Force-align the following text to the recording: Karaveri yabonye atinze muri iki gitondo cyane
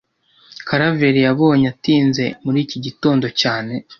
Karaveri 0.67 1.19
yabonye 1.27 1.65
atinze 1.73 2.25
muri 2.43 2.57
iki 2.65 2.77
gitondo 2.85 3.27
cyane 3.41 3.73